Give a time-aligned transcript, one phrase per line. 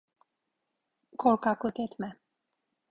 [1.17, 2.17] Korkaklık etme.